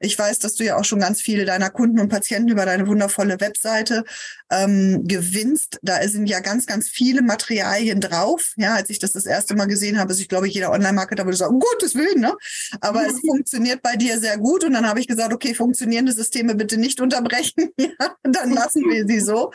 [0.00, 2.86] Ich weiß, dass du ja auch schon ganz viele deiner Kunden und Patienten über deine
[2.86, 4.04] wundervolle Webseite
[4.50, 5.78] ähm, gewinnst.
[5.82, 8.54] Da sind ja ganz, ganz viele Materialien drauf.
[8.56, 11.36] Ja, als ich das das erste Mal gesehen habe, also ich glaube, jeder Online-Marketer würde
[11.36, 12.34] sagen, um Gottes Willen, ne?
[12.80, 16.54] Aber es funktioniert bei dir sehr gut und dann habe ich gesagt, okay, funktionierende Systeme
[16.54, 17.70] bitte nicht unterbrechen.
[17.78, 19.52] ja, dann lassen wir sie so,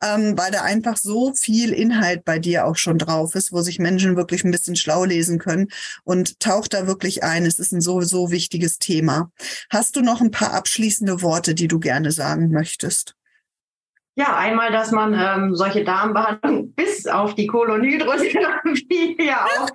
[0.00, 3.62] ähm, weil da ein einfach so viel Inhalt bei dir auch schon drauf ist, wo
[3.62, 5.68] sich Menschen wirklich ein bisschen schlau lesen können
[6.04, 7.46] und taucht da wirklich ein.
[7.46, 9.32] Es ist ein so, so wichtiges Thema.
[9.70, 13.16] Hast du noch ein paar abschließende Worte, die du gerne sagen möchtest?
[14.16, 19.68] Ja, einmal, dass man ähm, solche Darmbehandlungen bis auf die Kolonhydrotherapie ja auch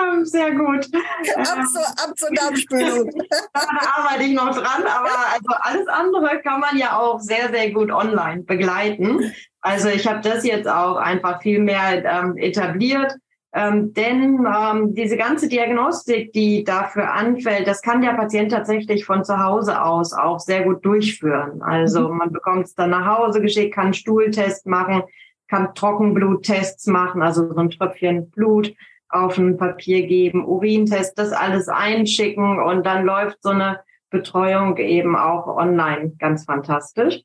[0.00, 0.86] ähm, sehr gut.
[0.94, 3.10] Ab, ähm, zur, ab zur Darmspülung.
[3.52, 3.60] da
[3.96, 7.90] arbeite ich noch dran, aber also alles andere kann man ja auch sehr, sehr gut
[7.90, 9.32] online begleiten.
[9.60, 13.16] Also ich habe das jetzt auch einfach viel mehr ähm, etabliert.
[13.52, 19.24] Ähm, denn ähm, diese ganze Diagnostik, die dafür anfällt, das kann der Patient tatsächlich von
[19.24, 21.60] zu Hause aus auch sehr gut durchführen.
[21.62, 22.18] Also mhm.
[22.18, 25.02] man bekommt es dann nach Hause geschickt, kann Stuhltest machen,
[25.48, 28.72] kann Trockenbluttests machen, also so ein Tröpfchen Blut
[29.08, 35.16] auf ein Papier geben, Urintest, das alles einschicken und dann läuft so eine Betreuung eben
[35.16, 37.22] auch online ganz fantastisch.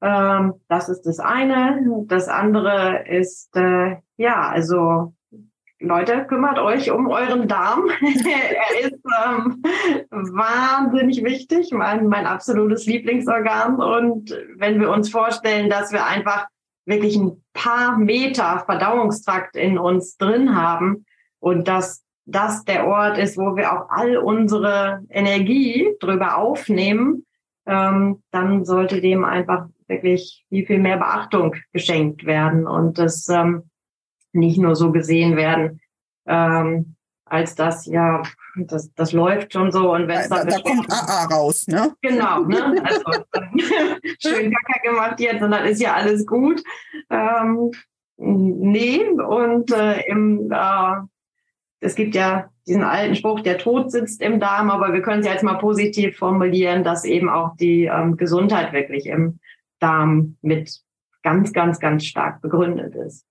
[0.00, 2.04] Ähm, das ist das eine.
[2.06, 5.14] Das andere ist, äh, ja, also
[5.86, 7.88] Leute, kümmert euch um euren Darm.
[8.00, 9.62] er ist ähm,
[10.10, 13.76] wahnsinnig wichtig, mein, mein absolutes Lieblingsorgan.
[13.76, 16.46] Und wenn wir uns vorstellen, dass wir einfach
[16.86, 21.04] wirklich ein paar Meter Verdauungstrakt in uns drin haben
[21.38, 27.26] und dass das der Ort ist, wo wir auch all unsere Energie drüber aufnehmen,
[27.66, 33.70] ähm, dann sollte dem einfach wirklich viel, viel mehr Beachtung geschenkt werden und das ähm,
[34.34, 35.80] nicht nur so gesehen werden,
[36.26, 38.22] ähm, als das, ja,
[38.56, 40.28] das, das läuft schon so und wenn.
[40.28, 41.94] Da, da kommt AA raus, ne?
[42.02, 42.82] Genau, ne?
[42.84, 43.24] Also
[44.20, 46.62] schön Kacker gemacht jetzt und dann ist ja alles gut.
[47.10, 47.70] Ähm,
[48.16, 50.94] nee, und äh, im, äh,
[51.80, 55.26] es gibt ja diesen alten Spruch, der Tod sitzt im Darm, aber wir können es
[55.26, 59.38] jetzt mal positiv formulieren, dass eben auch die ähm, Gesundheit wirklich im
[59.80, 60.80] Darm mit
[61.22, 63.26] ganz, ganz, ganz stark begründet ist.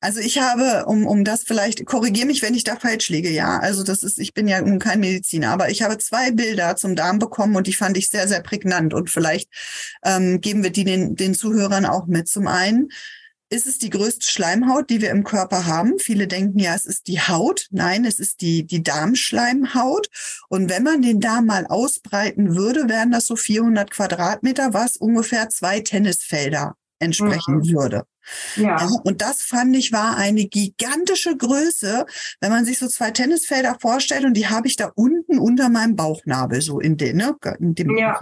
[0.00, 3.58] Also ich habe, um, um das vielleicht, korrigiere mich, wenn ich da falsch liege, ja.
[3.58, 6.94] Also das ist, ich bin ja nun kein Mediziner, aber ich habe zwei Bilder zum
[6.94, 8.94] Darm bekommen und die fand ich sehr, sehr prägnant.
[8.94, 9.50] Und vielleicht
[10.04, 12.28] ähm, geben wir die den, den Zuhörern auch mit.
[12.28, 12.90] Zum einen
[13.50, 15.98] ist es die größte Schleimhaut, die wir im Körper haben.
[15.98, 17.66] Viele denken ja, es ist die Haut.
[17.70, 20.08] Nein, es ist die, die Darmschleimhaut.
[20.48, 25.48] Und wenn man den Darm mal ausbreiten würde, wären das so 400 Quadratmeter, was ungefähr
[25.48, 27.72] zwei Tennisfelder entsprechen mhm.
[27.72, 28.04] würde.
[28.56, 28.78] Ja.
[28.78, 28.88] ja.
[29.04, 32.06] Und das fand ich war eine gigantische Größe,
[32.40, 35.96] wenn man sich so zwei Tennisfelder vorstellt und die habe ich da unten unter meinem
[35.96, 38.20] Bauchnabel so in, den, ne, in dem ja.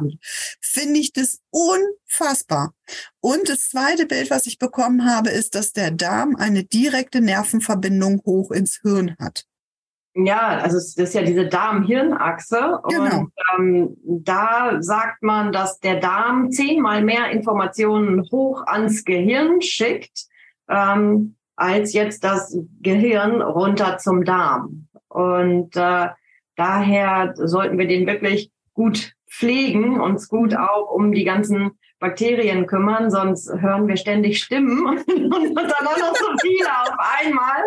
[0.61, 2.75] finde ich das unfassbar.
[3.21, 8.23] Und das zweite Bild, was ich bekommen habe, ist, dass der Darm eine direkte Nervenverbindung
[8.25, 9.47] hoch ins Hirn hat.
[10.18, 12.81] Ja, also es ist ja diese Darm-Hirn-Achse.
[12.88, 13.18] Genau.
[13.18, 20.24] Und ähm, da sagt man, dass der Darm zehnmal mehr Informationen hoch ans Gehirn schickt,
[20.70, 24.88] ähm, als jetzt das Gehirn runter zum Darm.
[25.09, 26.09] Und äh,
[26.57, 33.11] daher sollten wir den wirklich gut pflegen, uns gut auch um die ganzen Bakterien kümmern,
[33.11, 37.64] sonst hören wir ständig Stimmen und dann auch noch so viele auf einmal,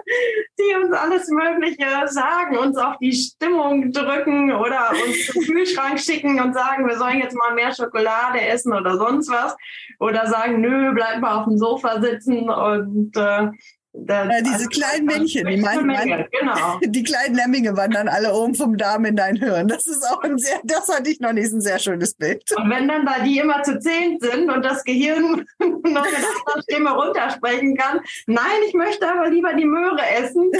[0.60, 6.40] die uns alles Mögliche sagen, uns auf die Stimmung drücken oder uns zum Kühlschrank schicken
[6.40, 9.56] und sagen, wir sollen jetzt mal mehr Schokolade essen oder sonst was.
[10.00, 13.50] Oder sagen, nö, bleib mal auf dem Sofa sitzen und äh,
[13.92, 16.80] das, ja, diese also, kleinen Männchen, die meinen, Menge, genau.
[16.86, 19.68] die kleinen Lemminge wandern alle oben vom Darm in dein Hirn.
[19.68, 22.44] Das ist auch ein sehr, das hatte ich noch nicht, ein sehr schönes Bild.
[22.56, 26.64] Und wenn dann da die immer zu zehn sind und das Gehirn noch mit einer
[26.64, 30.52] Stimme runtersprechen kann, nein, ich möchte aber lieber die Möhre essen,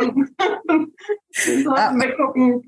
[0.00, 0.30] und,
[0.68, 0.92] ähm,
[1.64, 2.62] sollten wir gucken,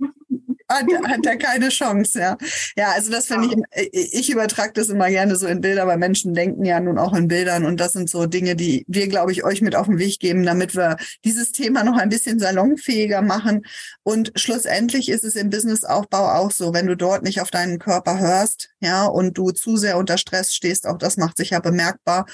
[0.69, 2.37] hat, hat er keine Chance, ja.
[2.77, 6.35] Ja, also das finde ich, ich übertrage das immer gerne so in Bilder, weil Menschen
[6.35, 9.45] denken ja nun auch in Bildern und das sind so Dinge, die wir, glaube ich,
[9.45, 13.63] euch mit auf den Weg geben, damit wir dieses Thema noch ein bisschen salonfähiger machen.
[14.03, 18.19] Und schlussendlich ist es im Businessaufbau auch so, wenn du dort nicht auf deinen Körper
[18.19, 22.27] hörst, ja, und du zu sehr unter Stress stehst, auch das macht sich ja bemerkbar,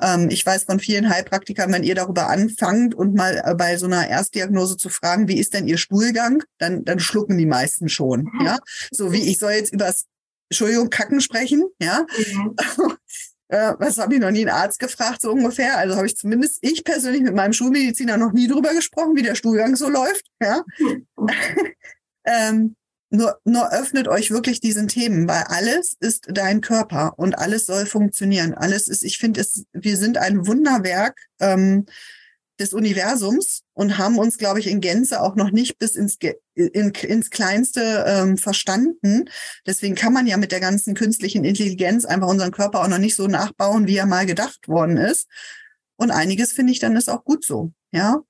[0.00, 3.86] ähm, ich weiß von vielen Heilpraktikern, wenn ihr darüber anfangt und mal äh, bei so
[3.86, 8.28] einer Erstdiagnose zu fragen, wie ist denn ihr Stuhlgang, dann, dann schlucken die meisten schon.
[8.32, 8.46] Mhm.
[8.46, 8.58] Ja,
[8.90, 10.06] so wie ich soll jetzt übers
[10.48, 12.06] Entschuldigung, Kacken sprechen, ja.
[12.32, 12.56] Mhm.
[13.48, 15.78] Äh, was habe ich noch nie einen Arzt gefragt, so ungefähr.
[15.78, 19.34] Also habe ich zumindest ich persönlich mit meinem Schulmediziner noch nie drüber gesprochen, wie der
[19.34, 20.26] Stuhlgang so läuft.
[20.40, 20.62] Ja.
[22.28, 22.74] Ähm,
[23.10, 27.86] nur, nur öffnet euch wirklich diesen Themen, weil alles ist dein Körper und alles soll
[27.86, 28.52] funktionieren.
[28.52, 31.86] Alles ist, ich finde, wir sind ein Wunderwerk ähm,
[32.58, 36.18] des Universums und haben uns, glaube ich, in Gänze auch noch nicht bis ins,
[36.56, 39.26] in, ins Kleinste ähm, verstanden.
[39.66, 43.14] Deswegen kann man ja mit der ganzen künstlichen Intelligenz einfach unseren Körper auch noch nicht
[43.14, 45.28] so nachbauen, wie er mal gedacht worden ist.
[45.96, 47.72] Und einiges finde ich dann ist auch gut so.
[47.92, 48.22] Ja,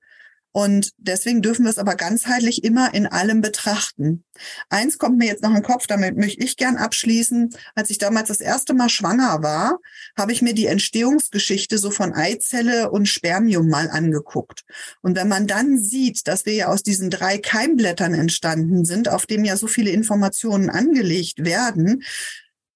[0.57, 4.23] und deswegen dürfen wir es aber ganzheitlich immer in allem betrachten.
[4.69, 7.53] Eins kommt mir jetzt noch in den Kopf, damit möchte ich gern abschließen.
[7.75, 9.77] Als ich damals das erste Mal schwanger war,
[10.17, 14.65] habe ich mir die Entstehungsgeschichte so von Eizelle und Spermium mal angeguckt.
[15.03, 19.27] Und wenn man dann sieht, dass wir ja aus diesen drei Keimblättern entstanden sind, auf
[19.27, 22.01] dem ja so viele Informationen angelegt werden,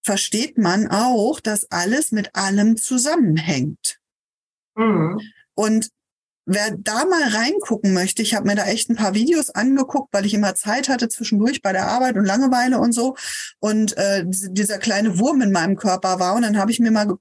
[0.04, 3.98] versteht man auch, dass alles mit allem zusammenhängt.
[4.76, 5.20] Mhm.
[5.56, 5.89] Und
[6.54, 10.26] Wer da mal reingucken möchte, ich habe mir da echt ein paar Videos angeguckt, weil
[10.26, 13.16] ich immer Zeit hatte zwischendurch bei der Arbeit und Langeweile und so.
[13.60, 16.36] Und äh, dieser kleine Wurm in meinem Körper war.
[16.36, 17.16] Und dann habe ich mir mal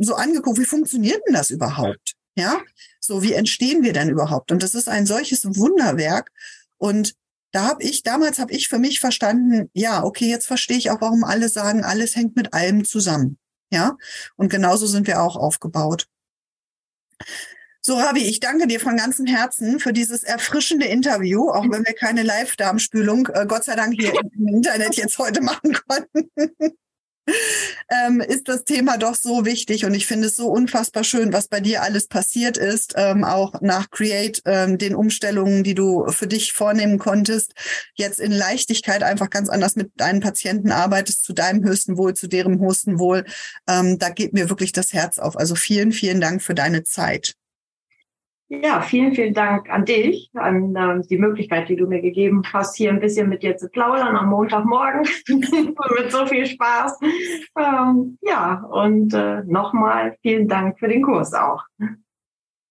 [0.00, 2.12] so angeguckt, wie funktioniert denn das überhaupt?
[2.36, 2.60] Ja,
[3.00, 4.52] so wie entstehen wir denn überhaupt?
[4.52, 6.30] Und das ist ein solches Wunderwerk.
[6.76, 7.14] Und
[7.52, 11.00] da habe ich, damals habe ich für mich verstanden, ja, okay, jetzt verstehe ich auch,
[11.00, 13.38] warum alle sagen, alles hängt mit allem zusammen.
[13.72, 13.96] Ja,
[14.36, 16.06] und genauso sind wir auch aufgebaut.
[17.86, 21.92] So, Ravi, ich danke dir von ganzem Herzen für dieses erfrischende Interview, auch wenn wir
[21.92, 26.30] keine Live-Darmspülung, äh, Gott sei Dank, hier im Internet jetzt heute machen konnten.
[27.90, 31.48] ähm, ist das Thema doch so wichtig und ich finde es so unfassbar schön, was
[31.48, 36.26] bei dir alles passiert ist, ähm, auch nach Create, ähm, den Umstellungen, die du für
[36.26, 37.52] dich vornehmen konntest,
[37.96, 42.28] jetzt in Leichtigkeit einfach ganz anders mit deinen Patienten arbeitest, zu deinem höchsten Wohl, zu
[42.28, 43.26] deren höchsten Wohl.
[43.68, 45.36] Ähm, da geht mir wirklich das Herz auf.
[45.36, 47.34] Also vielen, vielen Dank für deine Zeit.
[48.48, 52.76] Ja, vielen, vielen Dank an dich, an äh, die Möglichkeit, die du mir gegeben hast,
[52.76, 56.98] hier ein bisschen mit dir zu plaudern am Montagmorgen mit so viel Spaß.
[57.58, 61.62] Ähm, ja, und äh, nochmal vielen Dank für den Kurs auch.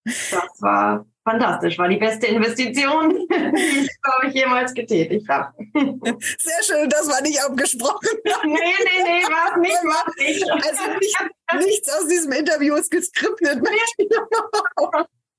[0.06, 5.54] Das war fantastisch, war die beste Investition, die ich, glaube ich, jemals getätigt habe.
[5.74, 8.10] Sehr schön, das war nicht abgesprochen.
[8.44, 10.52] nee, nee, nee, war nicht, war nicht.
[10.52, 13.60] Also nicht, nichts aus diesem Interview ist geskriptet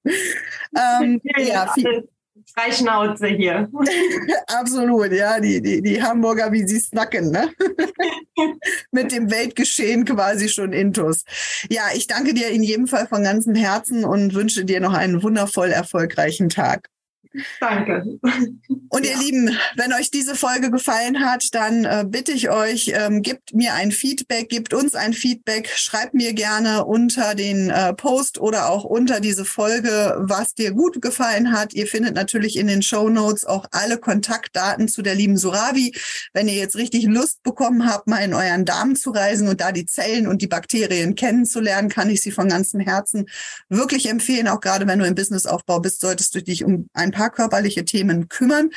[1.03, 2.09] ähm, ja, viel,
[2.53, 3.69] Freischnauze hier.
[4.47, 7.51] Absolut, ja, die, die, die Hamburger, wie sie snacken, ne?
[8.91, 11.25] Mit dem Weltgeschehen quasi schon intus.
[11.69, 15.23] Ja, ich danke dir in jedem Fall von ganzem Herzen und wünsche dir noch einen
[15.23, 16.91] wundervoll erfolgreichen Tag.
[17.61, 18.05] Danke.
[18.89, 19.19] Und ihr ja.
[19.19, 23.75] Lieben, wenn euch diese Folge gefallen hat, dann äh, bitte ich euch, ähm, gebt mir
[23.75, 28.85] ein Feedback, gebt uns ein Feedback, schreibt mir gerne unter den äh, Post oder auch
[28.85, 31.75] unter diese Folge, was dir gut gefallen hat.
[31.75, 35.95] Ihr findet natürlich in den Show Notes auch alle Kontaktdaten zu der lieben Suravi.
[36.33, 39.73] Wenn ihr jetzt richtig Lust bekommen habt, mal in euren Darm zu reisen und da
[39.73, 43.27] die Zellen und die Bakterien kennenzulernen, kann ich sie von ganzem Herzen
[43.69, 44.47] wirklich empfehlen.
[44.47, 48.29] Auch gerade wenn du im Businessaufbau bist, solltest du dich um ein paar körperliche Themen
[48.29, 48.71] kümmern.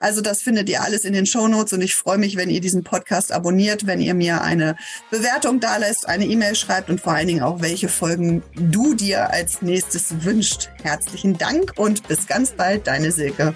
[0.00, 2.60] Also das findet ihr alles in den Show Notes und ich freue mich, wenn ihr
[2.60, 4.76] diesen Podcast abonniert, wenn ihr mir eine
[5.10, 9.30] Bewertung da lässt, eine E-Mail schreibt und vor allen Dingen auch, welche Folgen du dir
[9.30, 10.68] als nächstes wünscht.
[10.82, 13.54] Herzlichen Dank und bis ganz bald, deine Silke.